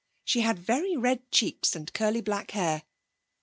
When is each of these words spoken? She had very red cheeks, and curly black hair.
She 0.23 0.41
had 0.41 0.57
very 0.57 0.97
red 0.97 1.29
cheeks, 1.29 1.75
and 1.75 1.93
curly 1.93 2.21
black 2.21 2.49
hair. 2.57 2.81